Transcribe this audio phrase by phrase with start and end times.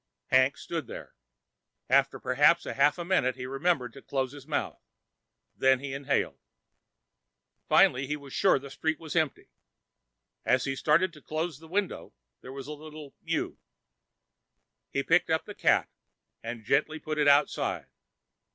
[0.31, 1.13] Hank stood there.
[1.87, 4.79] After perhaps a half minute he remembered to close his mouth
[5.57, 6.39] when he inhaled.
[7.69, 9.51] Finally he was sure the street was empty.
[10.43, 13.59] As he started to close the window, there was a little mew.
[14.89, 15.87] He picked up the cat
[16.41, 17.85] and gently put it outside.